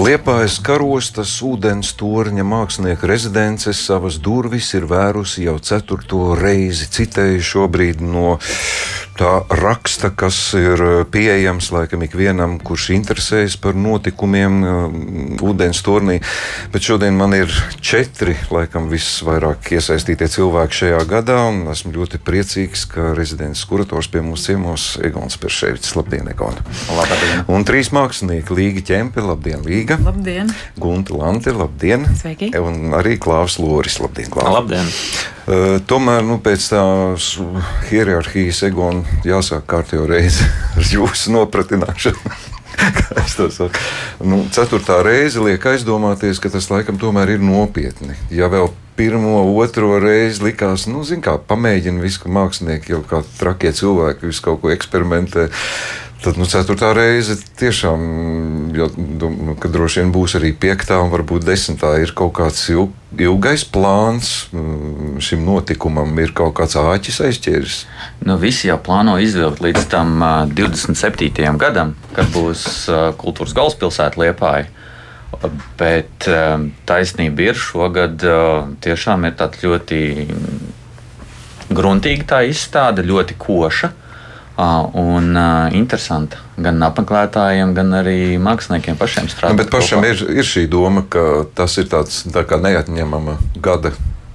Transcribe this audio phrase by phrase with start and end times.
[0.00, 6.86] Liepājas karostas ūdens torņa mākslinieka rezidences savas durvis ir vērusi jau ceturto reizi.
[6.88, 8.38] Citēju šobrīd no
[9.18, 10.80] tā raksta, kas ir
[11.12, 16.18] pieejams laikam ikvienam, kurš interesējas par notikumiem uh, ūdens turnī.
[16.72, 17.52] Bet šodien man ir
[17.84, 24.22] četri, laikam, visvairāk iesaistītie cilvēki šajā gadā, un esmu ļoti priecīgs, ka rezidents kurators pie
[24.24, 25.94] mums ciemos Egons Perševics.
[25.98, 26.56] Labdien, Egon!
[26.96, 27.44] Labdien!
[27.50, 29.98] Un trīs mākslinieki- Līga Čempe, labdien, Līga!
[30.04, 30.52] Labdien!
[30.80, 32.06] Gunta Lante, labdien!
[32.20, 32.52] Sveiki!
[32.60, 34.56] Un arī Klāvs Loris, labdien, Klāvs!
[34.60, 34.94] Labdien!
[35.50, 37.32] Uh, tomēr nu, pēc tās
[37.88, 40.46] hierarhijas egona jāsāk kārtībā reizi
[40.76, 42.38] ar jūsu nopratināšanu.
[44.30, 48.16] nu, ceturtā reize liek aizdomāties, ka tas laikam tomēr ir nopietni.
[48.32, 53.22] Ja vēl pirmo, otro reizi likās, nu, zin kā, pamēģina visu, ka mākslinieki jau kā
[53.38, 55.48] trakie cilvēki visu kaut ko eksperimentē.
[56.20, 58.00] Tad nu, ceturtā reize tiešām,
[58.76, 62.94] jo, nu, kad droši vien būs arī piektā un varbūt desmitā, ir kaut kāds ilg,
[63.18, 67.78] ilgais plāns mm, šim notikumam, ir kaut kāds āķis aizķēris.
[68.26, 71.46] Nu, visi jau plāno izvilkt līdz tam uh, 27.
[71.60, 72.66] gadam, kad būs
[73.20, 74.68] kultūras galvaspilsēta Liepāja.
[75.78, 76.26] Bet
[76.90, 78.20] taisnība ir šogad
[78.82, 80.00] tiešām ir tāda ļoti
[81.70, 83.92] gruntīga tā izstāde, ļoti koša.
[84.60, 89.54] Un uh, interesanti gan apmeklētājiem, gan arī māksliniekiem pašiem strādāt.
[89.54, 93.94] Nu, bet pašam ir, ir šī doma, ka tas ir tāds tā kā neatņemama gada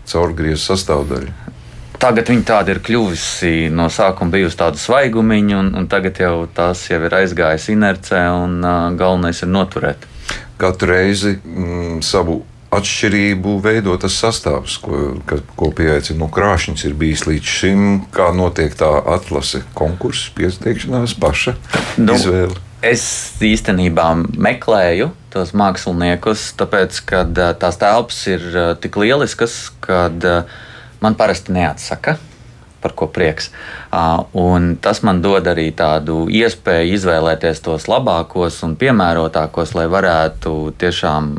[0.10, 1.54] caurgriezu sastāvdaļa.
[2.02, 6.82] Tagad viņa tāda ir kļuvusi no sākuma bijusi tāda svaigumiņa, un, un tagad jau tās
[6.90, 10.10] jau ir aizgājusi inercē, un uh, galvenais ir noturēt.
[10.58, 12.42] Katru reizi mm, savu
[12.78, 16.20] atšķirību veido tas sastāvs, ko, ka, ko pieaicina.
[16.22, 21.56] Nu, krāšņs ir bijis līdz šim, kā notiek tā atlase, konkurss, pieteikšanās, paša
[22.02, 22.62] nu, izvēle.
[22.86, 23.06] Es
[23.42, 27.24] īstenībā meklēju tos māksliniekus, tāpēc, ka
[27.60, 28.46] tās telpas ir
[28.84, 30.08] tik lieliskas, ka
[31.02, 32.20] man parasti neatsaka
[32.86, 33.50] par ko prieks.
[34.38, 41.32] Un tas man dod arī tādu iespēju izvēlēties tos labākos un piemērotākos, lai varētu tiešām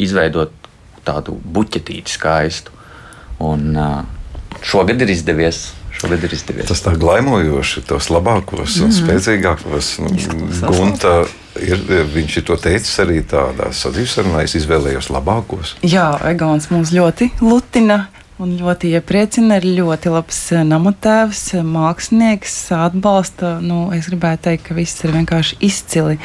[0.00, 0.63] izveidot
[1.06, 2.74] tādu buķetīti skaistu.
[3.44, 3.74] Un
[4.64, 5.66] šogad ir izdevies.
[5.94, 6.68] Šogad ir izdevies.
[6.70, 8.96] Tas tā glaimojoši, tos labākos un mm.
[8.98, 9.90] spēcīgākos.
[10.64, 11.14] Gunta
[11.62, 11.84] ir,
[12.14, 15.76] viņš ir to teicis arī tādā sadzīves es izvēlējos labākos.
[15.86, 18.06] Jā, Egons mums ļoti lutina.
[18.42, 23.60] Un ļoti iepriecina, ir ļoti labs namotēvs, mākslinieks, atbalsta.
[23.62, 26.18] Nu, es gribētu teikt, ka viss ir vienkārši izcili.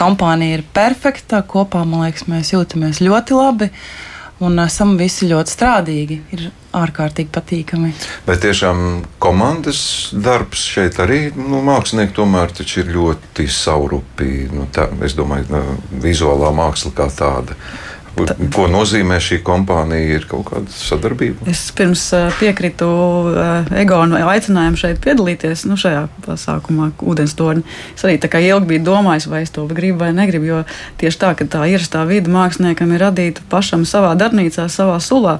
[0.00, 3.70] Kompānija ir perfekta, kopā man liekas, mēs jūtamies ļoti labi.
[4.42, 6.18] Un esam visi ļoti strādīgi.
[6.34, 6.48] Ir
[6.78, 7.92] ārkārtīgi patīkami.
[8.26, 8.82] Vai tiešām
[9.22, 9.80] komandas
[10.12, 14.48] darbs šeit arī nu, mākslinieki tomēr ir ļoti saurupi?
[14.50, 15.62] Nu, tā, es domāju, ka
[16.02, 17.58] vizuālā māksla kā tāda.
[18.54, 20.18] Ko nozīmē šī kompānija?
[20.18, 21.46] Ir kaut kāda sadarbība?
[21.50, 22.02] Es pirms
[22.38, 22.88] piekritu
[23.78, 27.64] Egonu aicinājumu šeit piedalīties nu, šajā pasākumā, ūdens torņa.
[27.94, 30.62] Es arī tā kā ilgi biju domājis, vai es to gribu vai negribu, jo
[31.00, 35.38] tieši tā, ka tā ierastā vide māksliniekam ir radīta pašam savā darbnīcā, savā sulā.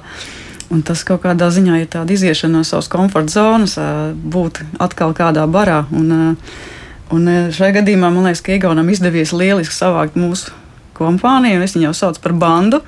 [0.69, 3.73] Un tas kaut kādā ziņā ir tāda iziešana no savas komforta zonas,
[4.13, 5.81] būt atkal kādā barā.
[5.89, 6.37] Un,
[7.09, 10.53] un šajā gadījumā man liekas, ka Igaunam izdevies lieliski savākt mūsu
[10.99, 12.83] kompāniju, un es viņu jau saucu par bandu.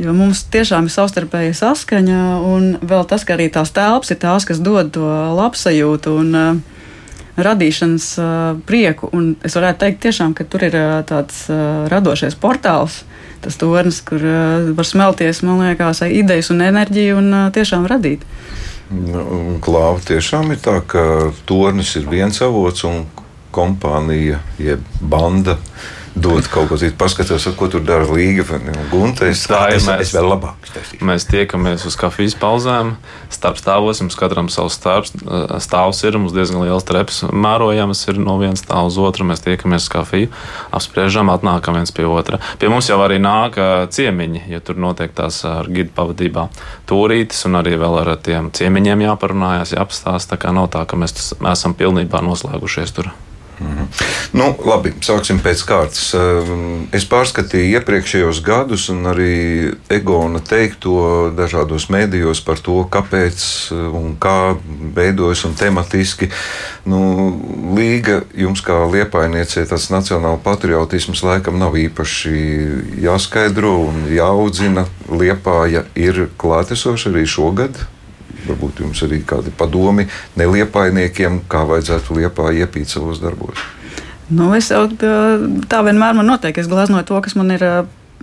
[0.00, 4.46] Jo mums tiešām ir savstarpēja saskaņa, un vēl tas, ka arī tās telpas ir tās,
[4.48, 5.06] kas dod to
[5.38, 6.80] labsajūtu un uh,
[7.38, 8.28] radīšanas uh,
[8.66, 9.10] prieku.
[9.14, 13.02] Un es varētu teikt, tiešām, ka tur ir uh, tāds uh, radošais portāls,
[13.44, 18.26] tas tornis, kur uh, var smelties, man liekas, idejas un enerģiju un uh, tiešām radīt.
[18.90, 23.04] Nu, Klāva tiešām ir tā, ka tornis ir viens avots un
[23.54, 25.56] kompānija, jeb banda
[26.14, 26.94] dod kaut ko citu.
[26.98, 29.26] Paskatos, ko tur dara Līga un Gunte.
[29.32, 30.68] Es, tā ir mēs, es vēl labāk.
[31.04, 32.94] Mēs tiekamies uz kafijas pauzēm,
[33.34, 35.14] starp stāvos, mums katram savs stāvs,
[35.64, 39.26] stāvs ir, mums diezgan liels treps mērojams ir no viena stāva uz otru.
[39.28, 40.30] Mēs tiekamies uz kafiju,
[40.74, 42.40] apspriežam, atnākam viens pie otra.
[42.62, 43.58] Pie mums jau arī nāk
[43.90, 46.48] ciemiņi, ja tur notiek tās ar gidu pavadībā
[46.90, 50.34] tūrītes, un arī vēl ar tiem ciemiņiem jāparunājas, jāapstāsta.
[50.34, 53.12] Tā kā nav tā, ka mēs esam pilnībā noslēgušies tur.
[53.60, 53.86] Mhm.
[54.34, 56.08] Nu, labi, sāksim pēc kārtas.
[56.18, 63.86] Ehm, es pārskatīju iepriekšējos gadus, un arī Egona teikto dažādos mēdījos par to, kāpēc eh,
[63.94, 64.56] un kā
[64.96, 66.30] veidojas un tematiski.
[66.90, 67.00] Nu,
[67.74, 72.34] Līga jums, kā liepainiecei, tas nacionāla patriotisms laikam nav īpaši
[73.06, 74.88] jāskaidro un jāaudzina.
[75.08, 77.78] Liepāja ir klātesoša arī šogad.
[78.48, 80.06] Varbūt jums arī kādi padomi
[80.40, 83.60] neliepainiekiem, kā vajadzētu liepā iepīt savos darbos.
[84.32, 86.56] Nu, es jau tā vienmēr man notiek.
[86.58, 87.64] Es gleznoju to, kas man ir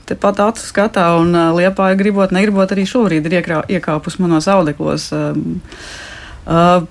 [0.10, 3.38] tepat acu skatā, un liepā, gribot, negribot, arī šobrīd ir
[3.78, 5.12] iekāpus manos audeklos.
[5.14, 6.88] Uh,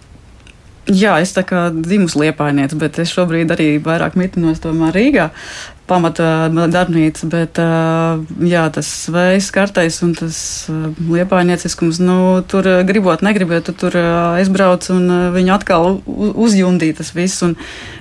[0.91, 5.29] Jā, es tā kā dzimusi liepainieca, bet es šobrīd arī vairāk mitinos tomēr Rīgā
[5.91, 7.59] pamata darbnīca, bet
[8.47, 10.39] jā, tas vējs kartais un tas
[11.11, 12.19] liepājnieciskums, nu,
[12.51, 13.97] tur gribot, negribot, tu tur
[14.39, 17.43] aizbrauc un viņu atkal uzjundīja tas viss.
[17.47, 17.57] Un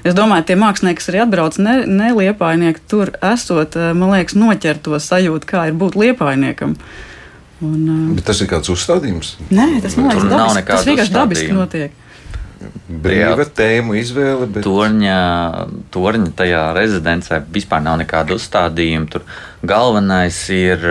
[0.05, 4.81] es domāju, tie mākslinieki, kas arī atbrauc, ne, ne liepājnieki, tur esot, man liekas, noķer
[4.85, 6.77] to sajūtu, kā ir būt liepājniekam.
[7.65, 9.33] Un, Bet tas ir kāds uzstādījums?
[9.49, 11.97] Nē, tas, man liekas, tas vienkārši dabiski notiek
[12.89, 14.47] brīva tēmu izvēle.
[14.49, 14.65] Bet...
[14.65, 15.19] Torņa,
[15.93, 19.09] torņa tajā rezidencē vispār nav nekāda uzstādījuma.
[19.13, 19.25] Tur
[19.67, 20.83] galvenais ir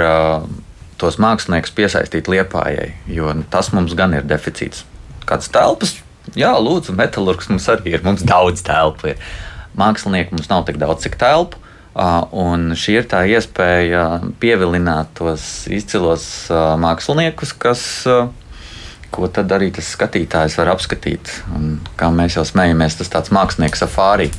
[0.98, 4.84] tos māksliniekus piesaistīt liepājai, jo tas mums gan ir deficīts.
[5.28, 5.98] Kādas telpas?
[6.36, 8.04] Jā, lūdzu, metālurgs mums arī ir.
[8.04, 9.22] Mums daudz telpu ir.
[9.78, 11.60] Mākslinieki mums nav tik daudz, cik telpu.
[12.38, 16.26] Un šī ir tā iespēja pievilināt tos izcilos
[16.78, 18.28] māksliniekus, kas uh,
[19.18, 21.32] ko tad arī tas skatītājs var apskatīt.
[21.56, 24.30] Un, kā mēs jau smējamies, tas tāds mākslinieks safāri,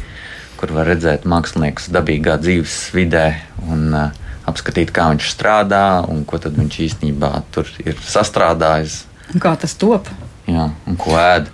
[0.59, 3.27] kur var redzēt mākslinieku dabīgā dzīves vidē
[3.67, 4.15] un uh,
[4.49, 9.03] apskatīt, kā viņš strādā un ko viņš īstenībā tur ir sastrādājis.
[9.33, 10.09] Un kā tas top?
[10.49, 11.51] Jā, un ko ēd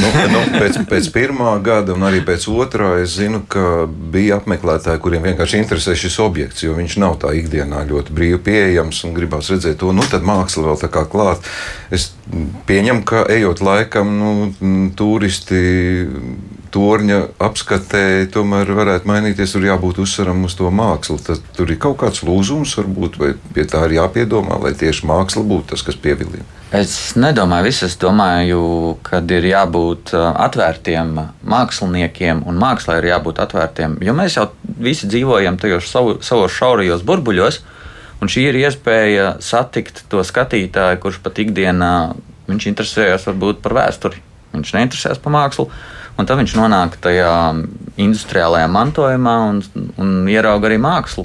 [0.00, 5.02] nu, nu, pēc, pēc pirmā gada, un arī pēc otrā, es zinu, ka bija apmeklētāji,
[5.04, 9.50] kuriem vienkārši interesē šis objekts, jo viņš nav tā ikdienā ļoti brīvi pieejams un gribās
[9.52, 9.94] redzēt to.
[9.96, 11.46] Nu, tad māksla vēl tā kā klāt.
[11.94, 12.10] Es
[12.68, 15.62] pieņemu, ka ejot laikam, nu, turisti
[16.74, 19.54] torņa apskatē tomēr varētu mainīties.
[19.54, 21.18] Tur jābūt uzsveram uz to mākslu.
[21.24, 25.46] Tad tur ir kaut kāds lūzums, varbūt, vai pie tā ir jāpiedomā, lai tieši māksla
[25.48, 26.44] būtu tas, kas pievilina.
[26.68, 27.70] Es nedomāju.
[27.86, 31.14] Es domāju, ka ir jābūt uh, atvērtiem
[31.48, 33.94] māksliniekiem un mākslā ir jābūt atvērtiem.
[34.04, 37.62] Jo mēs jau visi dzīvojam tajos savu, savos šaurajos burbuļos,
[38.20, 41.92] un šī ir iespēja satikt to skatītāju, kurš pat ikdienā
[42.50, 44.20] viņš interesējas varbūt par vēsturi.
[44.52, 45.70] Viņš neinteresējas par mākslu,
[46.20, 47.32] un tad viņš nonāk tajā
[47.96, 49.62] industriālajā mantojumā un,
[49.96, 51.24] un ierauga arī mākslu.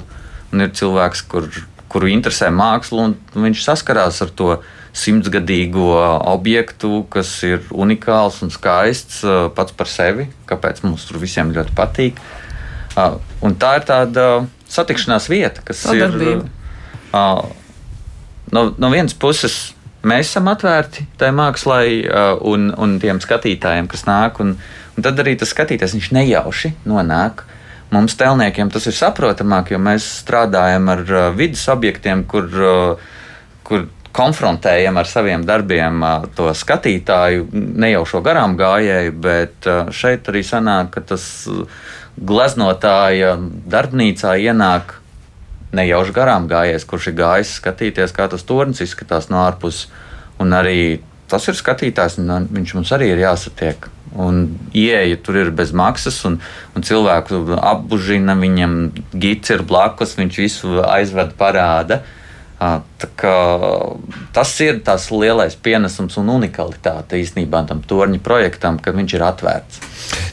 [0.54, 1.50] Un ir cilvēks, kur,
[1.92, 4.50] kuru interesē māksla, un viņš saskarās ar to
[4.94, 5.90] simtgadīgo
[6.30, 11.74] objektu, kas ir unikāls un skaists uh, pats par sevi, kāpēc mums tur visiem ļoti
[11.74, 12.20] patīk.
[12.94, 14.26] Uh, un tā ir tāda
[14.70, 16.46] satikšanās vieta, kas Sadarbība.
[16.46, 17.08] ir.
[17.10, 17.42] Uh,
[18.54, 19.74] no, no vienas puses,
[20.06, 22.04] mēs esam atvērti tai mākslai
[22.46, 24.38] un, un tiem skatītājiem, kas nāk.
[24.44, 24.54] Un,
[24.94, 27.42] un tad arī tas skatītājs viņš nejauši nonāk.
[27.94, 31.02] Mums, tēlniekiem, tas ir saprotamāk, jo mēs strādājam ar
[31.36, 32.48] vidus objektiem, kur,
[33.66, 33.84] kur
[34.14, 36.04] konfrontējam ar saviem darbiem
[36.38, 41.24] to skatītāju, ne jau šo garām gājēju, bet šeit arī sanāk, ka tas
[42.14, 43.34] gleznotāja
[43.70, 45.00] darbnīcā ienāk
[45.74, 49.88] nejauši garām gājējs, kurš ir gājis skatīties, kā tas tornis izskatās no ārpuses.
[50.42, 51.00] Un arī
[51.30, 53.88] tas ir skatītājs, un viņš mums arī ir jāsatiek.
[54.14, 54.44] Un
[54.76, 56.38] ieeja tur ir bez maksas, un,
[56.76, 58.76] un cilvēku apbužina, viņam
[59.10, 62.04] gids ir blakus, viņš visu aizved parāda.
[64.34, 69.82] Tas ir tas lielais pienesums un unikalitāte īstenībā tam torņa projektam, ka viņš ir atvērts.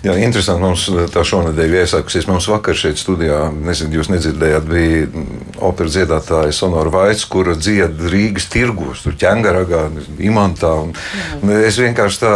[0.01, 0.63] Jā, interesanti.
[0.63, 2.27] Mums tā šonadēļ iesākusies.
[2.29, 5.25] Mums vakar šeit studijā, nezinu, jūs nedzirdējāt, bija
[5.62, 9.83] opera dziedātāja Sonora Vaits, kura dzied Rīgas tirgos, tur ķengaragā,
[10.25, 10.73] imantā.
[10.85, 10.95] Un,
[11.42, 12.33] un es vienkārši tā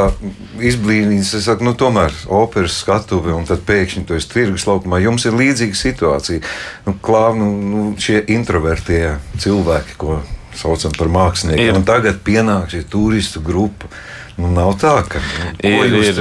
[0.61, 5.01] izblīnījos, es saku, nu tomēr operas skatuve, un tad pēkšņi tu esi tirgus laukumā.
[5.03, 6.45] Jums ir līdzīga situācija.
[6.85, 10.21] Nu, klāv, nu, nu, šie introvertie cilvēki, ko
[10.59, 13.89] saucam par māksliniekiem, un tagad pienāk šī turistu grupa.
[14.35, 16.17] Nu, nav tā, ka nu, ir, ir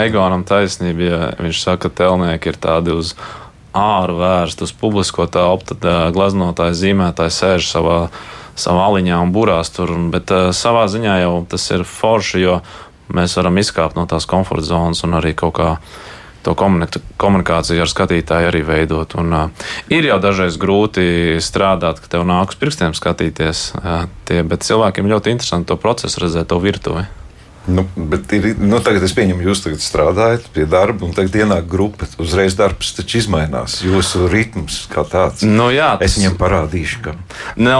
[0.00, 3.12] Egonam taisnība, ja viņš saka, ka telnieki ir tādi uz
[3.74, 7.98] āru vērsti, uz publisko telpu, tad glaznotājs, zīmētājs sēž savā,
[8.58, 9.92] savā aliņā un burās tur.
[10.10, 12.58] Bet savā ziņā jau tas ir forši, jo
[13.14, 15.70] mēs varam izkāpt no tās komforta zonas un arī kaut kā
[16.44, 19.16] to komunikāciju ar skatītāju arī veidot.
[19.20, 24.42] Un, uh, ir jau dažreiz grūti strādāt, ka tev nāk uz pirkstiem skatīties, uh, tie,
[24.46, 27.06] bet cilvēkiem ļoti interesanti to procesu redzēt, to virtuvi.
[27.66, 31.68] Nu, bet ir, nu, tagad es pieņemu, jūs tagad strādājat pie darba, un tagad ienāk
[31.70, 32.04] grupa.
[32.20, 33.78] Uzreiz darbs taču izmainās.
[33.84, 35.46] Jūsu ritms kā tāds.
[35.48, 36.12] Nu, jā, tas...
[36.12, 37.14] Es viņam parādīšu, ka.
[37.56, 37.78] Nu,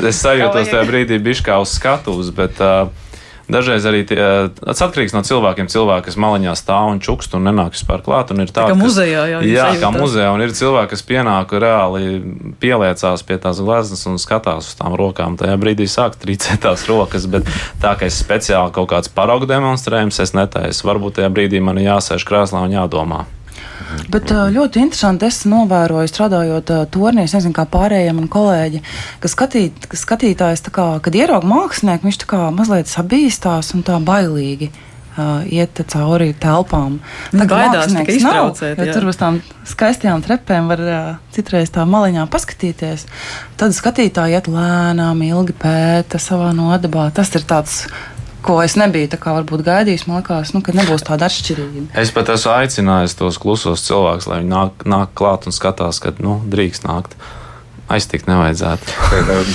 [0.00, 2.88] es sajūtos tajā brīdī bišķi kā uz skatuves, bet uh,
[3.48, 4.20] Dažreiz arī tie,
[4.60, 5.70] tas atkarīgs no cilvēkiem.
[5.72, 8.34] Cilvēki, kas maliņā stāv un čukst un nenāk vispār klāt.
[8.34, 9.48] Ir tā, tā kā kas, muzejā jau ir.
[9.54, 10.28] Jā, kā muzejā.
[10.36, 12.20] Un ir cilvēki, kas pienāk reāli
[12.60, 15.38] pieliecās pie tās gleznas un skatās uz tām rokām.
[15.40, 17.24] Tajā brīdī sāk trīcēt tās rokas.
[17.32, 17.48] Bet
[17.80, 20.84] tā kā es speciāli kaut kāds paraugu demonstrējums, es netaisu.
[20.90, 23.24] Varbūt tajā brīdī man jāsēž krēslā un jādomā.
[24.12, 28.82] Bet ļoti interesanti es novēroju, strādājot turnī, es nezinu, kā pārējie mani kolēģi,
[29.22, 33.96] ka, skatīt, ka skatītājs, kā, kad ierauga mākslinieku, viņš tā kā mazliet sabīstās un tā
[34.04, 34.70] bailīgi
[35.18, 36.98] uh, iet cauri telpām.
[37.32, 43.08] Tā kā mākslinieks nav, tur uz tām skaistajām trepēm var uh, citreiz tā maliņā paskatīties.
[43.60, 47.08] Tad skatītāji iet lēnām, ilgi pēta savā nodabā.
[47.14, 47.82] Tas ir tāds
[48.48, 50.06] ko es nebiju kā, varbūt, gaidījis.
[50.08, 51.90] Man liekas, nu, ka nebūs tāda atšķirība.
[52.00, 56.14] Es pat esmu aicinājis tos klusos cilvēkus, lai viņi nāk, nāk klāt un skatās, ka
[56.24, 57.18] nu, drīkst nākt
[57.92, 58.96] aiztikt nevajadzētu.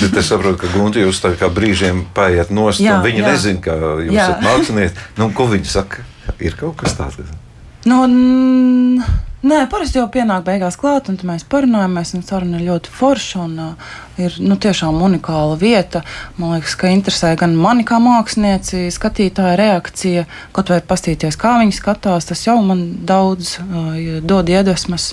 [0.02, 3.34] Bet es saprotu, ka Gunte jūs tā kā brīžiem paiet nost, jā, un viņi jā.
[3.34, 5.04] nezina, ka jūs esat mākslinieks.
[5.22, 6.06] Nu, ko viņi saka?
[6.42, 7.22] Ir kaut kas tāds?
[7.86, 8.06] Nu,
[9.44, 13.44] nē, parasti jau pienāk beigās klāt, un mēs parunājamies, un saruna ir ļoti forša.
[13.44, 16.04] Un, uh, ir nu, tiešām unikāla vieta.
[16.38, 21.76] Man liekas, ka interesē gan mani kā mākslinieci, skatītāja reakcija, kaut vai pastīties, kā viņi
[21.78, 22.30] skatās.
[22.30, 25.12] Tas jau man daudz uh, dod iedvesmas.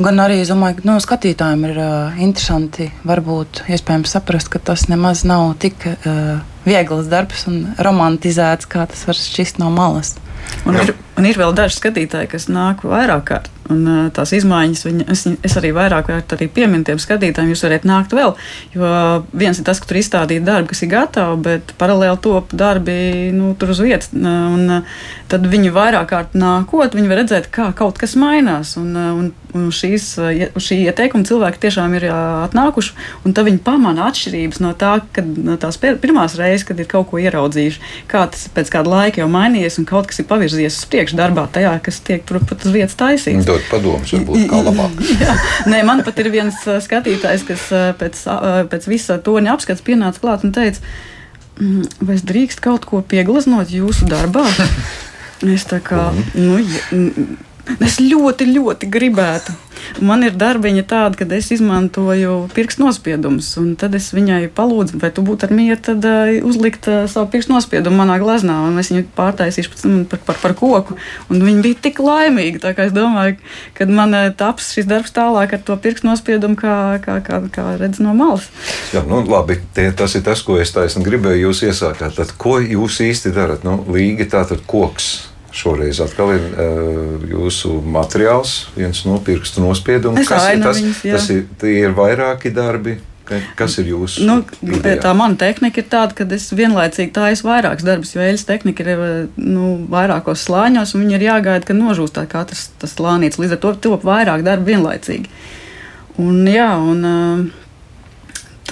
[0.00, 4.88] Gan arī es domāju, ka nu, skatītājiem ir uh, interesanti, varbūt iespējams saprast, ka tas
[4.92, 10.16] nemaz nav tik uh, viegls darbs un romantizēts, kā tas var šķist no malas.
[10.68, 13.48] Un ir, un ir vēl daži skatītāji, kas nāk vairāk kārt.
[13.70, 17.62] Un, uh, tās izmaiņas, viņa, es, es arī vairāk kārt arī pieminu tiem skatītājiem, jūs
[17.64, 18.34] varat nākt vēl.
[18.74, 18.90] Jo
[19.30, 23.52] viens ir tas, ka tur izstādīti darbi, kas ir gatavi, bet paralēli top darbi nu,
[23.60, 24.10] tur uz vietas.
[24.16, 28.74] Un, uh, tad viņi vairāk kārt nākot, viņi var redzēt, kā kaut kas mainās.
[28.80, 30.06] Un, uh, un, un šīs,
[30.56, 32.94] uz šī ieteikuma cilvēki tiešām ir atnākuši,
[33.26, 37.10] un tad viņi pamana atšķirības no, tā, kad, no tās pirmās reizes, kad ir kaut
[37.10, 37.82] ko ieraudzījuši.
[38.10, 41.46] Kā tas pēc kāda laika jau mainījies, un kaut kas ir pavirzījies uz priekšu darbā,
[41.52, 43.48] tajā, kas tiek tur pat uz vietas taisīts.
[43.48, 45.04] Dod padomus, varbūt kā labāk.
[45.24, 45.36] Jā,
[45.70, 47.68] nē, man pat ir viens skatītājs, kas
[48.00, 48.24] pēc,
[48.72, 50.82] pēc visa toņa apskats pienāca klāt un teica,
[51.58, 54.46] mm, vai es drīkst kaut ko pieglaznot jūsu darbā?
[55.40, 56.58] Es tā kā, nu,
[57.80, 59.56] es ļoti, ļoti gribētu.
[60.04, 65.10] Man ir darbiņa tāda, ka es izmantoju pirkstu nospiedumus, un tad es viņai palūdzu, vai
[65.14, 68.92] tu būtu ar mieru tad, uh, uzlikt uh, savu pirkstu nospiedumu manā glaznā, un es
[68.92, 70.96] viņu pārtaisīšu par, par, par koku.
[71.32, 73.38] Un viņa bija tik laimīga, tā kā es domāju,
[73.76, 77.66] ka man uh, taps šis darbs tālāk ar to pirkstu nospiedumu, kā, kā, kā, kā
[77.80, 78.50] redz no malas.
[78.94, 82.20] Jā, nu, labi, tie, tas ir tas, ko es taisnu gribēju jūs iesākāt.
[82.20, 83.66] Tad, ko jūs īsti darat?
[83.66, 90.26] Nu, Līga tātad koks Šoreiz atkal ir uh, jūsu materiāls, viens no pirkstu nospiedumiem.
[90.28, 90.78] Kas ir tas?
[90.78, 92.98] Viņas, tas ir, ir vairāki darbi.
[93.58, 94.24] Kas ir jūsu?
[94.26, 94.98] Nu, idejā?
[95.04, 99.02] tā mana tehnika ir tāda, ka es vienlaicīgi taisu vairākus darbus, jo eļļas tehnika ir
[99.38, 103.38] nu, vairākos slāņos, un viņi ir jāgaida, ka nožūst tā katrs tas slānīts.
[103.38, 105.30] Līdz ar to top vairāk darbu vienlaicīgi.
[106.18, 107.69] Un, jā, un, Tad,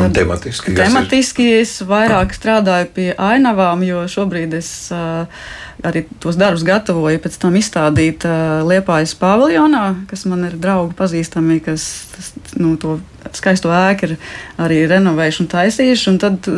[0.05, 4.71] un tematiski, tematiski es vairāk strādāju pie ainavām, jo šobrīd es
[5.87, 8.27] arī tos darbus gatavoju pēc tam izstādīt
[8.67, 11.87] Liepājas paviljonā, kas man ir draugi pazīstami, kas
[12.59, 12.99] nu, to
[13.37, 14.15] skaisto ēku ir
[14.61, 16.11] arī renovējuši un taisījuši.
[16.13, 16.51] Un tad,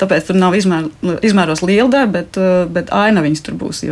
[0.00, 0.88] tāpēc tur nav izmēr,
[1.26, 2.40] izmēros liela darba, bet,
[2.72, 3.84] bet aina viņas tur būs.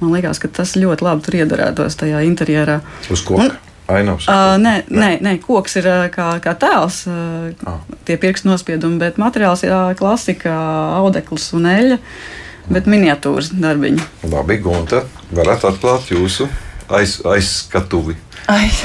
[0.00, 2.80] Man liekas, ka tas ļoti labi tur iedarētos tajā interjerā.
[3.12, 3.42] Uz ko?
[3.42, 3.52] Un,
[3.88, 4.26] Ainavs.
[4.28, 7.78] Uh, nē, nē, nē, koks ir kā, kā tēls, uh, ah.
[8.04, 10.52] tie pirkstu nospiedumi, bet materiāls ir uh, klasika,
[11.00, 11.96] audekls un eļļa.
[11.96, 12.36] Uh,
[12.72, 14.06] bet miniatūras darbiņu.
[14.32, 15.02] Labi, Gunta,
[15.34, 16.48] varat atklāt jūsu
[16.92, 18.16] aiz, aizskatuvi.
[18.48, 18.80] Aiz,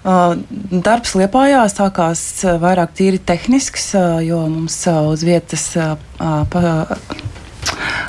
[0.86, 2.22] darbs Liepājā sākās
[2.62, 3.90] vairāk tīri tehnisks,
[4.24, 5.68] jo mums uz vietas
[6.16, 6.62] pa,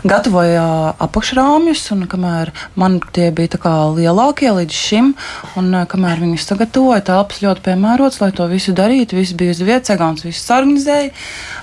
[0.03, 0.65] gatavoja
[1.03, 5.13] apakšrāmjus, un kamēr man tie bija lielākie līdz šim,
[5.59, 9.17] un kamēr viņus sagatavoja, telpas ļoti piemērots, lai to visu darītu.
[9.17, 11.11] Viss bija uz vietas, Egons visu sarganizēja.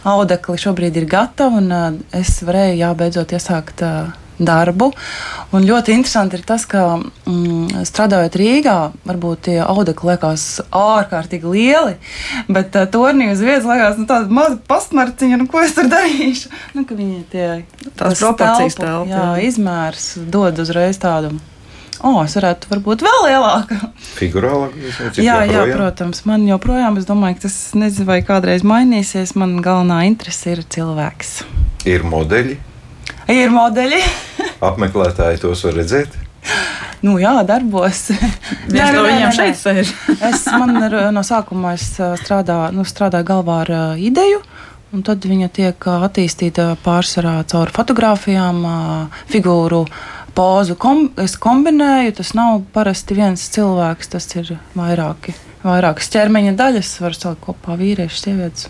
[0.08, 3.84] Audekli šobrīd ir gatavi, un es varēju jābeidzot iesākt
[4.38, 4.90] darbu.
[5.54, 8.76] Un ļoti interesanti ir tas, ka mm, strādājot Rīgā,
[9.06, 11.96] varbūt tie audekli liekas ārkārtīgi lieli,
[12.48, 16.52] bet uh, turnī uz vietas liekas nu, tāda maza pastmarciņa, nu, ko es tur darīšu.
[16.74, 17.48] Nu, viņi tie
[17.94, 19.50] tās proporcijas telpa, jā, jā.
[19.50, 21.34] izmērs dod uzreiz tādu.
[22.04, 23.78] O, es varētu būt vēl lielāka.
[24.18, 24.74] Figurālāk,
[25.16, 26.24] jā, jā, protams.
[26.28, 29.32] Man joprojām, es domāju, ka tas nezinu, vai kādreiz mainīsies.
[29.40, 31.38] Man galvenā interese ir cilvēks.
[31.88, 32.58] Ir modeļi,
[33.32, 34.00] Ir modeļi.
[34.68, 36.16] Apmeklētāji tos var redzēt.
[37.04, 38.06] Nu, jā, darbos.
[38.72, 39.92] Jā, no viņiem šeit sēž.
[40.30, 44.42] es man ar, no sākuma strādā, nu, strādāju galvā ar uh, ideju.
[44.94, 49.82] Un tad viņa tiek attīstīta pārsvarā caur fotografijām, uh, figūru
[50.36, 50.76] pozu.
[50.80, 57.16] Kom, es kombinēju, tas nav parasti viens cilvēks, tas ir vairāki vairākas ķermeņa daļas, var
[57.16, 58.68] salikt kopā vīrieši, sievietes.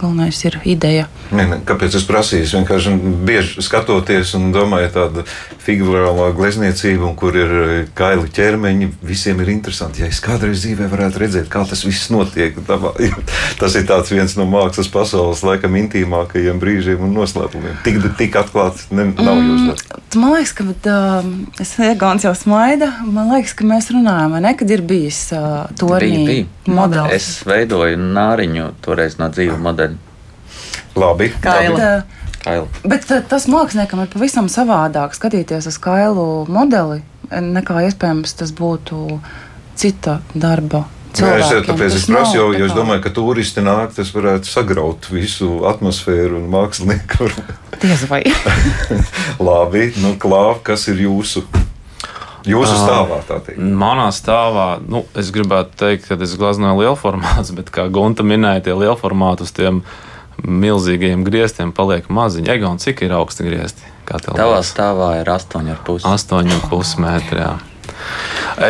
[0.00, 1.08] Galvenais ir ideja.
[1.34, 2.46] Ne, ne, kāpēc es prasīju?
[2.46, 2.94] Es vienkārši
[3.26, 5.24] bieži skatoties un domāju, tāda
[5.64, 7.54] figurālā glezniecība, kur ir
[7.98, 10.04] kaili ķermeņi, visiem ir interesanti.
[10.04, 12.56] Ja es kādreiz dzīvē varētu redzēt, kā tas viss notiek,
[13.58, 17.80] tas ir viens no mākslas pasaules laikam intīmākajiem brīžiem un noslēpumiem.
[17.84, 19.84] Tik, tik atklāts ne, nav jūs.
[19.84, 21.28] Mm, man liekas, ka bet, uh,
[21.60, 22.90] es Egons jau smaida.
[23.04, 26.27] Man liekas, ka mēs runājam, ne, kad ir bijis uh, tornī
[26.66, 27.14] modelis.
[27.16, 29.98] Es veidoju nāriņu toreiz no dzīva modeļa.
[30.98, 31.30] Labi.
[31.44, 31.90] Kaila.
[32.42, 32.68] Kaila.
[32.88, 39.20] Bet tas māksliniekam ir pavisam savādāk skatīties uz kailu modeli, nekā iespējams tas būtu
[39.78, 43.94] cita darba Jā, es jau tāpēc es prasu, jo, jo es domāju, ka turisti nāk,
[43.96, 47.30] tas varētu sagraut visu atmosfēru un mākslinieku.
[47.82, 48.20] Diez vai.
[49.48, 51.46] Labi, nu, klāv, kas ir jūsu
[52.48, 53.60] Jūsu stāvā tā teikt.
[53.60, 58.76] Manā stāvā, nu, es gribētu teikt, ka es glaznoju lielformātus, bet kā Gunta minēja, tie
[58.78, 59.82] lielformāti uz tiem
[60.38, 62.50] milzīgajiem grieztiem paliek maziņi.
[62.54, 63.94] Egon, cik ir augsti griezti?
[64.08, 67.42] Tavā stāvā ir 8,5 8,5 metri.
[67.42, 67.56] Jā.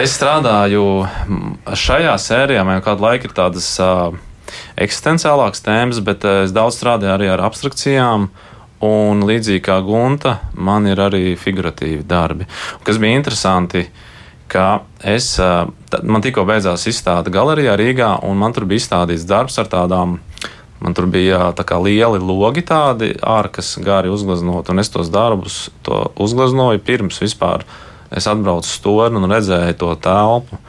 [0.01, 1.05] Es strādāju
[1.79, 4.17] šajā sērijā, man jau kādu laiku ir tādas uh,
[4.81, 8.27] eksistenciālākas tēmas, bet uh, es daudz strādāju arī ar abstrakcijām.
[8.27, 12.47] Uh, Un līdzīgi kā Gunta, man ir arī figuratīvi darbi.
[12.87, 13.83] Kas bija interesanti,
[14.49, 15.33] ka es,
[16.03, 20.19] man tikko beidzās izstāde galerijā Rīgā, un man tur bija izstādīts darbs ar tādām.
[20.79, 26.05] Man tur bija tā lieli logi, tādi ārkas gari uzgleznoti, un es tos darbus to
[26.15, 27.67] uzgleznoju pirms vispār
[28.15, 30.61] es atbraucu uz torni un redzēju to telpu.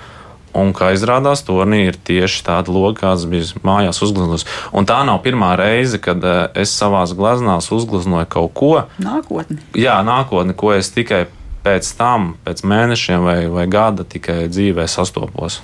[0.58, 4.48] Un, kā izrādās, turnī ir tieši tāda loga, kāds bija mājās uzgleznots.
[4.74, 8.72] Un tā nav pirmā reize, kad eh, es savā gleznās uzgleznoju kaut ko.
[9.04, 9.60] Nākotni.
[9.78, 11.28] Jā, nākotni, ko es tikai
[11.66, 15.60] pēc tam, pēc mēnešiem vai, vai gada tikai dzīvē sastopos.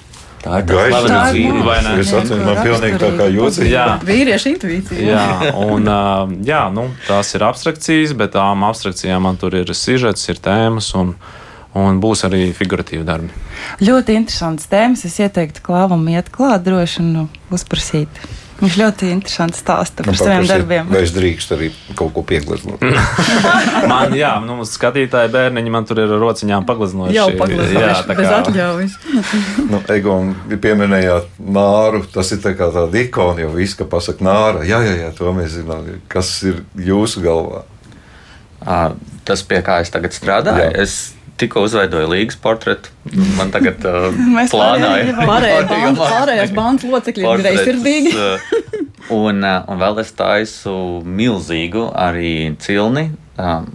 [0.46, 1.96] Tā ir gaisa līnija.
[1.98, 3.72] Es atceros, man pilnīgi tā kā jocīgi.
[3.74, 5.06] Jā, vīriešu intuīcija.
[5.08, 5.90] Jā, un
[6.46, 10.92] jā, nu, tās ir abstrakcijas, bet tām abstrakcijām man tur ir sižets, ir tēmas.
[11.00, 11.16] Un,
[11.76, 13.44] un būs arī figuratīvi darbi.
[13.84, 15.06] Ļoti interesants tēmas.
[15.08, 18.26] Es ieteiktu klāvam iet klāt droši un nu, uzprasīt.
[18.56, 20.88] Viņš ļoti interesanti stāsta par nu, saviem darbiem.
[20.88, 21.68] Vai es drīkstu arī
[22.00, 22.86] kaut ko piegleznot?
[23.92, 27.18] man, jā, nu, skatītāji bērniņi man tur ir rociņām pagleznojuši.
[27.18, 28.16] Jā, pagleznojuši, kā...
[28.22, 28.96] bez atļaujas.
[29.74, 30.32] nu, Egon,
[30.64, 34.96] pieminējāt nāru, tas ir tā kā tāda ikona, jo viss, ka pasaka nāra, jā, jā,
[35.04, 35.92] jā, to mēs zinām.
[36.12, 37.66] Kas ir jūsu galvā?
[38.64, 38.80] À,
[39.28, 40.88] tas, pie kā es tagad strādāju, jā.
[40.88, 40.96] es
[41.40, 42.92] tikko uzveidoju līgas portretu.
[43.38, 44.12] Man tagad uh,
[44.52, 48.14] plānā ir pārējās bandas locekļi, ir greizsirdīgi.
[48.16, 48.54] Uh,
[49.16, 53.10] un, uh, un vēl es taisu milzīgu arī cilni.
[53.42, 53.70] Um,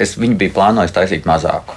[0.00, 1.76] es viņu biju plānojis taisīt mazāku.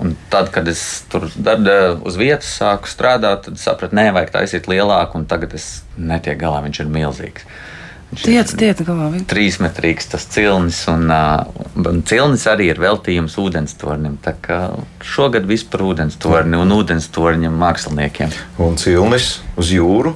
[0.00, 4.66] Un tad, kad es tur darbu, uz vietas sāku strādāt, tad sapratu, nē, vajag taisīt
[4.66, 7.46] lielāku, un tagad es netieku galā, viņš ir milzīgs.
[7.46, 7.73] Uh,
[8.14, 9.08] Tiec, tiec galā.
[9.30, 14.18] Trīsmetrīgs tas cilnis, un, un cilnis arī ir veltījums ūdenstornim.
[14.22, 14.58] Tā kā
[15.02, 18.34] šogad viss par ūdenstorni un ūdenstorņa māksliniekiem.
[18.62, 20.14] Un cilnis uz jūru?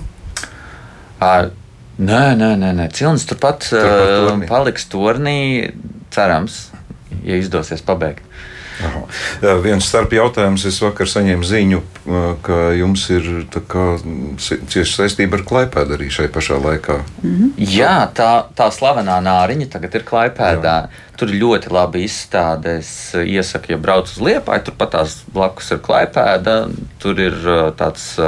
[1.18, 1.48] À,
[1.98, 2.88] nē, nē, nē, nē.
[2.94, 4.50] cilnis turpat, turpat tornī.
[4.52, 5.38] paliks tornī,
[6.14, 6.68] cerams,
[7.26, 8.27] ja izdosies pabeigt.
[8.84, 9.02] Aha.
[9.64, 10.64] Viens starp jautājums.
[10.68, 11.80] Es vakar saņēmu ziņu,
[12.46, 17.00] ka jums ir cieši saistība ar klaipēdu arī šai pašā laikā.
[17.22, 17.70] Mm -hmm.
[17.74, 20.76] Jā, tā, tā slavenā nāriņa tagad ir klaipēdā.
[20.86, 21.16] Jā.
[21.18, 22.78] Tur ir ļoti labi izstāde.
[22.78, 26.68] Es iesaku, ja brauc uz Liepāju, turpat tās blakus ir klaipēda.
[26.98, 27.34] Tur ir
[27.76, 28.18] tāds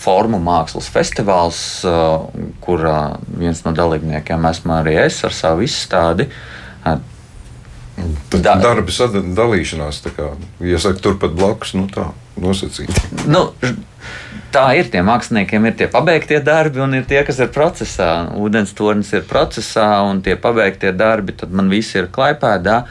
[0.00, 1.84] formu mākslas festivāls,
[2.64, 6.30] kurā viens no dalībniekiem esmu arī es ar savu izstādi.
[8.30, 10.32] Da darba sadalīšanās, kā
[10.62, 12.10] iesaka turpat blakus, nu tā,
[12.40, 12.94] nosacīti.
[13.30, 13.48] Nu,
[14.54, 14.88] tā ir.
[14.92, 18.10] Tiem māksliniekiem ir tie pabeigtie darbi, un ir tie, kas ir procesā.
[18.38, 22.82] Ūdens tornis ir procesā, un tie pabeigtie darbi, tad man viss ir klaipēdā.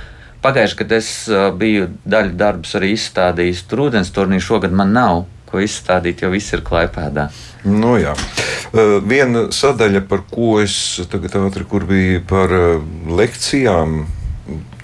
[0.44, 1.12] Pagājušajā gadā es
[1.60, 3.66] biju daļu darbus arī izstādījis.
[3.68, 7.28] Tur ūdens turnī šogad man nav ko izstādīt, jo viss ir klaipēdā.
[7.66, 8.14] Nu, jā.
[9.10, 10.76] Viena sadaļa, par ko es
[11.10, 12.54] tagad ātri, kur bija par
[13.20, 14.04] lekcijām,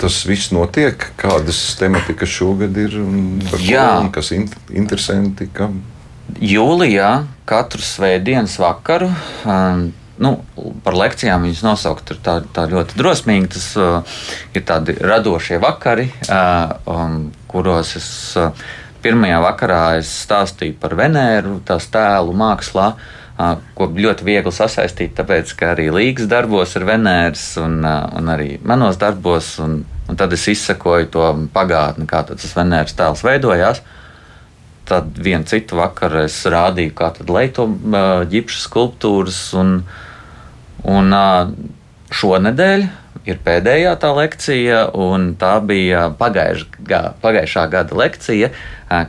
[0.02, 1.10] tas viss notiek?
[1.20, 5.50] Kādas tematikas šogad ir un, un kas ir interesanti?
[5.54, 5.82] Kam?
[6.42, 7.12] Jūlijā
[7.48, 9.12] katru svētdienas vakaru.
[9.46, 9.90] Um,
[10.22, 10.32] nu,
[10.86, 13.52] par lekcijām viņas nosaukt tā, tā ļoti drosmīgi.
[13.58, 14.18] Tas uh,
[14.56, 17.20] ir tādi radošie vakari, uh, um,
[17.52, 18.10] kuros es
[18.42, 18.52] uh,
[19.06, 22.90] pirmajā vakarā es stāstīju par Venēru, tās tēlu mākslā.
[22.96, 23.25] Uh,
[23.76, 29.00] ko ļoti viegli sasaistīt, tāpēc ka arī Līgas darbos ir Venērs un, un arī manos
[29.02, 33.84] darbos, un, un tad es izsakoju to pagātni, kā tas Venērs tēls veidojās.
[34.86, 37.66] tad vienu citu vakaru es rādīju, kā tad leito
[38.32, 39.40] ģipša skulptūras.
[39.58, 39.80] Un,
[40.86, 41.16] un
[42.14, 42.86] šonadēļ
[43.26, 46.68] ir pēdējā tā lekcija, un tā bija pagājuš,
[47.24, 48.52] pagājušā gada lekcija,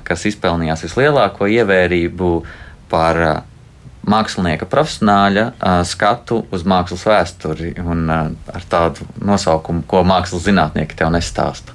[0.09, 2.31] kas izpelnījās vislielāko ievērību
[2.89, 3.21] par
[4.11, 5.47] mākslinieka profesionāļa
[5.87, 11.75] skatu uz mākslas vēsturi un ar tādu nosaukumu, ko mākslas zinātnieki tev nestāsta.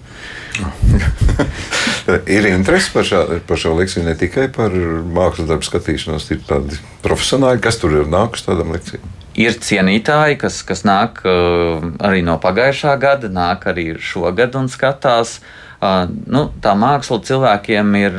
[2.35, 6.77] ir interese par, šā, par šo lekciju ne tikai par mākslas darbu skatīšanos, ir tādi
[7.05, 9.17] profesionāļi, kas tur ir nākuši tādam lekcijām.
[9.39, 15.39] Ir cienītāji, kas, kas nāk arī no pagājušā gada, nāk arī šogad un skatās.
[15.39, 18.17] Uh, nu, tā māksla cilvēkiem ir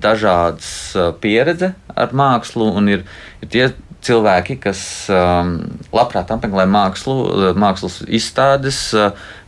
[0.00, 0.70] dažādas
[1.20, 3.04] pieredze ar mākslu, un ir,
[3.44, 3.66] ir tie
[4.06, 4.80] cilvēki, kas
[5.92, 7.16] labprāt apmeklē mākslu,
[7.58, 8.80] mākslas izstādes,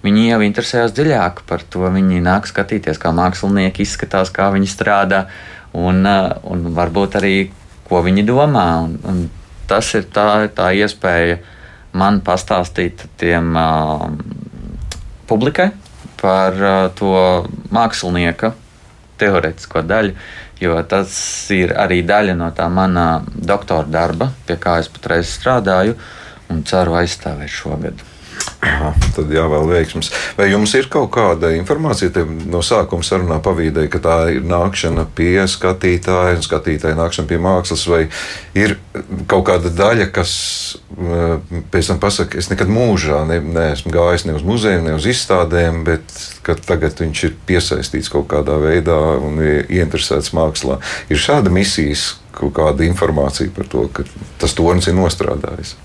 [0.04, 1.86] viņi jau interesējas dziļāk par to.
[1.94, 5.24] Viņi nāk skatīties, kā mākslinieki izskatās, kā viņi strādā,
[5.72, 7.36] un, un varbūt arī
[7.88, 8.68] ko viņi domā.
[8.84, 9.24] Un, un
[9.70, 11.40] tas ir tā, tā iespēja
[11.96, 13.56] man pastāstīt tiem
[15.28, 15.70] publikai
[16.20, 17.14] par uh, to
[17.74, 18.54] mākslinieka
[19.18, 20.14] teorētisko daļu
[20.60, 21.14] jo tas
[21.54, 25.96] ir arī daļa no tā mana doktora darba, pie kā es patreiz strādāju
[26.50, 28.06] un ceru aizstāvēt šogad.
[28.58, 30.08] Aha, tad jāvēl veiksmes.
[30.34, 32.24] Vai jums ir kaut kāda informācija?
[32.50, 37.84] No sākuma sarunā pavīdēja, ka tā ir nākšana pie skatītāja un skatītāja nākšana pie mākslas,
[37.86, 38.00] vai
[38.58, 38.74] ir
[39.30, 40.32] kaut kāda daļa, kas
[40.90, 45.06] eh, pēc tam pasaka, es nekad mūžā ne, neesmu gājis ne uz muzeju, ne uz
[45.06, 46.18] izstādēm, bet
[46.66, 50.80] tagad viņš ir piesaistīts kaut kādā veidā un ieinteresēts mākslā.
[51.14, 54.02] Ir šāda misijas, kaut kāda informācija par to, ka
[54.42, 55.76] tas tonis ir nostrādājis.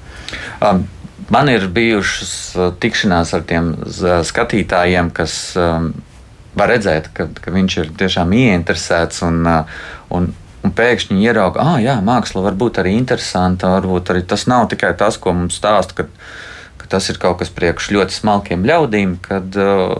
[0.58, 0.88] Um.
[1.32, 3.74] Man ir bijušas uh, tikšanās ar tiem
[4.28, 5.92] skatītājiem, kas um,
[6.58, 10.32] var redzēt, ka, ka viņš ir tiešām ieinteresēts un, uh, un,
[10.64, 13.72] un pēkšņi ierauga, ah, jā, māksla var būt arī interesanta.
[13.78, 16.08] Varbūt arī tas nav tikai tas, ko mums stāsta, ka,
[16.82, 19.98] ka tas ir kaut kas priekš ļoti smalkiem ļaudīm, kad uh,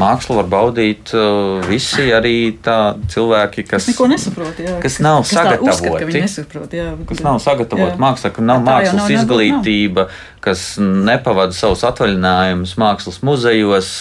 [0.00, 4.62] mākslu var baudīt uh, visi arī tādi cilvēki, kas, kas nesaprot.
[4.62, 5.74] Jā, kas nav kas sagatavoti.
[5.74, 10.24] Uzskat, nesaprot, jā, kas nav sagatavoti mākslā, ka nav mākslas nav, izglītība, nav.
[10.44, 13.94] kas nepavada savus atvaļinājumus mākslas muzejos.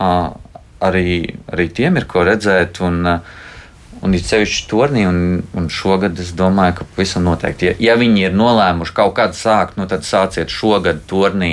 [0.00, 0.32] Uh,
[0.80, 2.82] arī, arī tiem ir ko redzēt.
[2.86, 3.38] Un, uh,
[4.00, 8.22] Un ir sevišķi turnī, un, un šogad es domāju, ka pavisam noteikti, ja, ja viņi
[8.30, 11.50] ir nolēmuši kaut kādu sākt, nu tad sāciet šogad turnī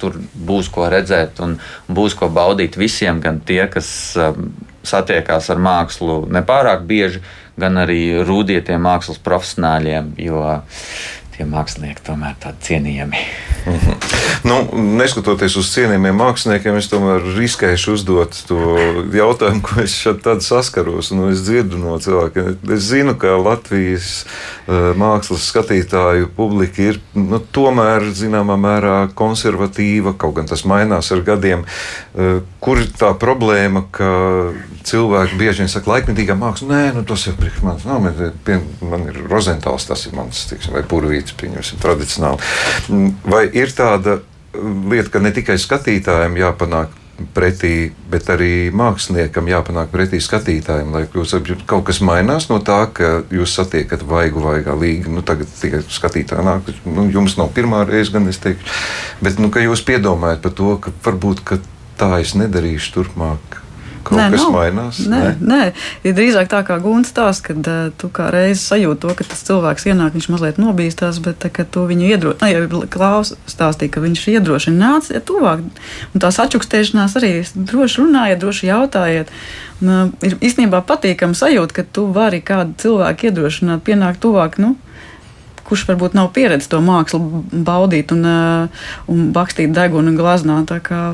[0.00, 0.16] tur
[0.48, 1.58] būs ko redzēt un
[1.88, 4.50] būs ko baudīt visiem, gan tie, kas um,
[4.86, 7.22] satiekās ar mākslu nepārāk bieži,
[7.58, 10.42] gan arī rūdietiem mākslas profesionāļiem, jo
[11.38, 13.22] tie mākslinieki tomēr tādi cienījami.
[13.68, 13.98] Mhm.
[14.46, 14.56] Nu,
[14.98, 18.58] neskatoties uz cienījumiem māksliniekiem, es tomēr riskēšu uzdot to
[19.14, 21.10] jautājumu, ko es šeit saskaros.
[21.14, 27.40] Nu, es dzirdu no cilvēkiem, es zinu, ka Latvijas uh, mākslas skatītāju publika ir nu,
[27.40, 31.66] tomēr zināmā mērā konservatīva, kaut gan tas mainās ar gadiem.
[32.14, 34.12] Uh, kur ir tā problēma, ka
[34.88, 39.06] cilvēki bieži vien saka, laikmetīgā māksla, nē, nu, tas ir priekš manis, nav, man, man
[39.10, 42.40] ir rozentāls, tas ir mans, tiksim, vai purvīts, pieņemsim, tradicionāli.
[42.88, 44.20] Mm, vai ir tāda
[44.54, 46.94] lieta, ka ne tikai skatītājiem jāpanāk
[47.34, 53.10] pretī, bet arī māksliniekam jāpanāk pretī skatītājiem, lai kļūst kaut kas mainās no tā, ka
[53.34, 55.10] jūs satiekat vaigu vaigā līgu.
[55.16, 58.78] Nu, tagad tikai skatītāji nāk, nu, jums nav pirmā reize, gan es teiktu,
[59.24, 61.62] bet nu, jūs piedomājat par to, ka varbūt ka
[61.98, 63.57] tā es nedarīšu turpmāk
[64.08, 64.54] kaut nē, kas nav.
[64.54, 65.00] mainās?
[65.04, 65.34] Nē, nē.
[65.50, 65.60] nē,
[66.08, 69.44] ir drīzāk tā kā Gunts tās, kad uh, tu kā reizi sajūti to, ka tas
[69.46, 74.24] cilvēks ienāk, viņš mazliet nobīstās, bet tā, tu viņu iedrošini, ja Klaus stāstīja, ka viņš
[74.34, 75.62] iedrošina nāc ja tuvāk.
[76.14, 79.32] Un tās atčukstēšanās arī droši runājiet, droši jautājiet.
[79.82, 84.58] Un, uh, ir īstenībā patīkami sajūta, ka tu vari kādu cilvēku iedrošināt, pienākt tuvāk.
[84.62, 84.74] Nu,
[85.68, 87.20] kurš varbūt nav pieredzējis to mākslu
[87.52, 90.60] baudīt un, uh, un bakstīt degunu glaznā.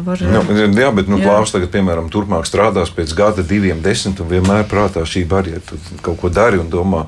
[0.04, 0.42] Var, nu,
[0.78, 5.02] jā, bet nu, Klaus tagad, piemēram, turpmāk strādās pēc gada, diviem, desmit, un vienmēr prātā
[5.08, 5.62] šī barjera.
[5.66, 7.06] Tu kaut ko dari un domā.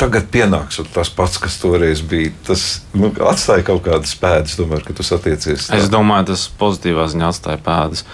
[0.00, 2.32] Tagad pienāks tas pats, kas toreiz bija.
[2.46, 2.62] Tas
[2.96, 5.68] nu, atstāja kaut kādas pēdas, tomēr, kad tu satiecies.
[5.68, 5.76] Tā.
[5.76, 8.06] Es domāju, tas pozitīvā ziņā atstāja pēdas.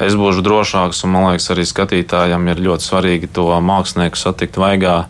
[0.00, 5.02] Es būšu drošāks, un man liekas, arī skatītājam ir ļoti svarīgi to mākslinieku satikt vaigā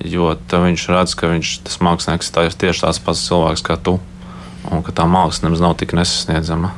[0.00, 3.98] Jo viņš redz, ka viņš, tas mākslinieks ir tieši tāds pats cilvēks kā tu,
[4.70, 6.72] un ka tā māksla nemaz nav tik nesasniedzama.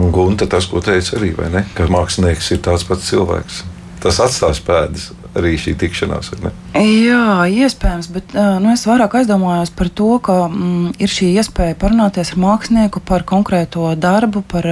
[0.00, 1.32] Un Gunte tas, ko teica arī?
[1.74, 3.64] Ka mākslinieks ir tāds pats cilvēks.
[4.00, 6.32] Tas atstās pēdas arī šī tikšanās.
[6.74, 12.32] Jā, iespējams, bet nu, es vairāk aizdomājos par to, ka mm, ir šī iespēja parunāties
[12.34, 14.68] ar mākslinieku par konkrēto darbu, par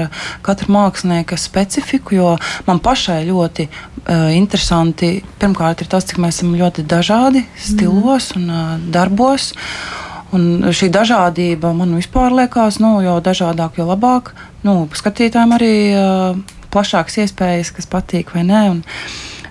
[0.46, 2.34] katra mākslinieka specifiku, jo
[2.66, 8.42] man pašai ļoti uh, interesanti pirmkārt ir tas, cik mēs esam ļoti dažādi stilos mm.
[8.42, 9.52] un uh, darbos.
[10.28, 14.34] Un šī dažādība man vispār liekas, nu, jo dažādāk, jo labāk.
[14.66, 18.62] Nu, skatītājiem arī uh, plašākas iespējas, kas patīk vai nē.
[18.74, 18.82] Un,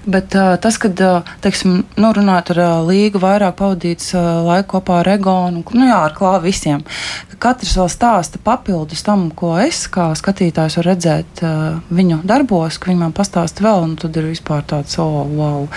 [0.08, 1.00] Bet uh, tas, kad
[1.44, 5.98] teiksim, nu, runājot ar uh, līgu, vairāk pavadīts uh, laiku kopā ar Egonu, nu, jā,
[6.08, 6.86] ar klāvu visiem,
[7.34, 12.80] ka katrs vēl stāsta papildus tam, ko es kā skatītājs varu redzēt uh, viņu darbos,
[12.80, 15.68] ka viņi man pastāsta vēl, un tad ir vispār tāds, oh, wow.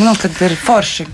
[0.00, 1.08] Nu, kad ir forši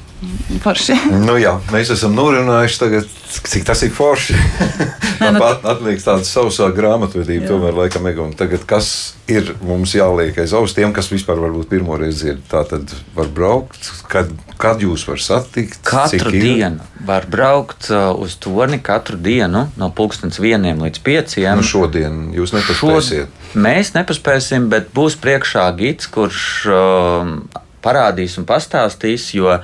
[0.62, 0.94] Forši.
[1.26, 4.36] nu, jā, mēs esam norunājuši, tagad, cik tas ir forši.
[5.20, 7.50] Nē, nu, atliek tāda sausā grāmatvedība, jā.
[7.50, 8.32] tomēr laikam egona.
[8.36, 8.88] Tagad, kas
[9.28, 13.90] ir mums jāliek aiz auss tiem, kas vispār varbūt pirmoreiz dzird, tā tad var braukt,
[14.12, 15.82] kad, kad jūs var satikt?
[15.86, 21.60] Katru dienu var braukt uh, uz torni, katru dienu no pulkstens vieniem līdz pieciem.
[21.60, 23.28] Nu, šodien jūs nepaspēsiet.
[23.28, 23.60] Šod...
[23.68, 26.40] Mēs nepaspēsim, bet būs priekšā gids, kurš
[26.72, 27.36] uh,
[27.84, 29.58] parādīs un pastāstīs, jo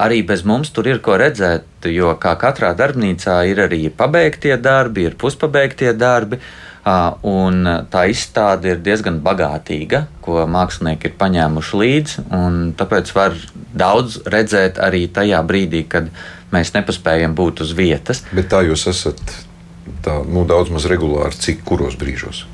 [0.00, 5.06] arī bez mums tur ir ko redzēt, jo kā katrā darbnīcā ir arī pabeigtie darbi,
[5.08, 6.40] ir puspabeigtie darbi.
[7.28, 12.24] Un tā izstāde ir diezgan bagātīga, ko mākslinieki ir paņēmuši līdzi.
[12.80, 13.36] Tāpēc var
[13.76, 16.08] daudz redzēt arī tajā brīdī, kad
[16.54, 18.24] mēs nepaspējam būt uz vietas.
[18.32, 19.20] Bet tā jūs esat
[20.02, 22.46] tā, nu, daudz maz regulāri, cik kuros brīžos?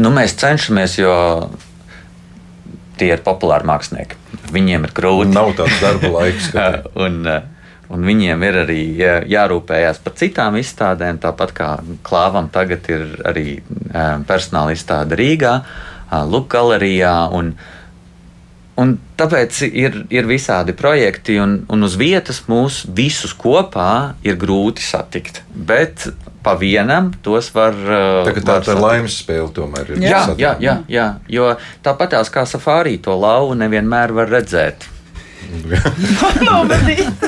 [0.00, 1.14] Nu, mēs cenšamies, jo
[2.96, 4.16] tie ir populāri mākslinieki.
[4.54, 5.32] Viņiem ir grūti.
[5.34, 6.50] Nav tāds darba laiks.
[7.04, 7.22] un,
[7.92, 8.80] un viņiem ir arī
[9.32, 11.22] jārūpējas par citām izstādēm.
[11.22, 11.70] Tāpat kā
[12.06, 13.48] Klāvam tagad ir arī
[14.28, 15.56] personāla izstāde Rīgā,
[16.30, 17.16] Lukas galerijā.
[17.34, 17.56] Un,
[18.76, 24.84] Un tāpēc ir, ir visādi projekti, un, un uz vietas mūs visus kopā ir grūti
[24.84, 25.40] satikt.
[25.48, 26.04] Bet
[26.46, 27.74] pa vienam tos var.
[27.74, 30.04] Uh, tā, tā, tā laimes spēle tomēr ir.
[30.06, 31.48] Jā, jā, jā, jā, jo
[31.82, 34.86] tāpat tās kā safārī to lauvu nevienmēr var redzēt.
[36.48, 37.26] nomedīt.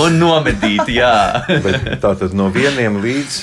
[0.00, 1.12] Un nomedīt, jā.
[2.02, 3.42] tā tad no vieniem līdz.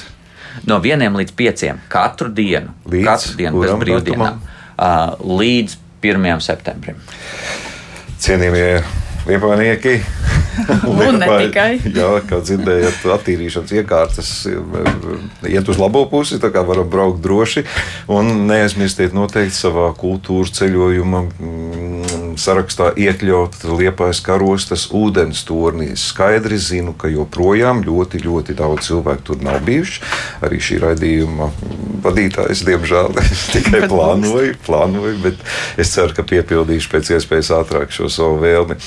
[0.67, 2.75] No vieniem līdz pieciem katru dienu.
[2.91, 4.41] Līdz katru dienu bez brīvdienām.
[4.81, 6.27] Uh, līdz 1.
[6.43, 6.99] septembrim.
[8.21, 8.81] Cienījamie
[9.27, 9.99] liepanieki!
[10.91, 11.69] Un ne tikai.
[11.95, 14.31] Jā, kā dzirdējāt, attīrīšanas iekārtas
[15.47, 17.65] iet uz labo pusi, tā kā varam braukt droši.
[18.11, 21.90] Un neaizmirstiet noteikti savā kultūras ceļojuma mm,
[22.39, 25.91] sarakstā iekļaut Liepājas karostas ūdens turnī.
[25.99, 30.03] Skaidri zinu, ka joprojām ļoti, ļoti daudz cilvēku tur nav bijuši.
[30.45, 31.49] Arī šī raidījuma
[32.05, 33.17] vadītājs, diemžēl,
[33.55, 35.43] tikai plānoju, plānoju, bet
[35.81, 38.79] es ceru, ka piepildīšu pēc iespējas ātrāk šo savu vēlmi.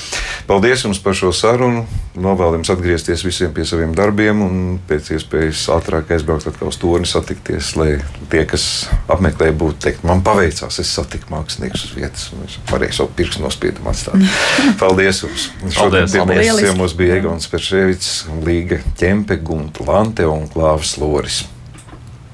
[0.49, 1.85] Paldies jums par šo sarunu.
[2.15, 7.07] Novēlu jums atgriezties visiem pie saviem darbiem un pēc iespējas ātrāk aizbraukt atkal uz toni,
[7.09, 7.89] satikties, lai
[8.31, 8.67] tie, kas
[9.11, 13.43] apmeklē, būtu teikt, man paveicās, es satiku māksliniekus uz vietas un es varēju savu pirkstu
[13.43, 14.23] nospiedumu atstāt.
[14.81, 15.49] Paldies jums!
[15.75, 18.13] Šodien pie mums ciemos bija Egons Perševits,
[18.47, 21.43] Līga Ķempe, Gunta Lante un Klāvs Loris.